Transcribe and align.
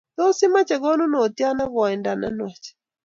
tos 0.15 0.37
imache 0.47 0.75
konunotyot 0.83 1.55
nekoi 1.57 1.93
nda 1.99 2.11
nenwach? 2.19 2.65